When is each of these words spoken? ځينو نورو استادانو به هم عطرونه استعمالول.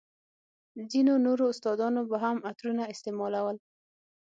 ځينو 0.91 1.13
نورو 1.25 1.43
استادانو 1.53 2.01
به 2.09 2.17
هم 2.25 2.37
عطرونه 2.49 2.83
استعمالول. 2.93 3.57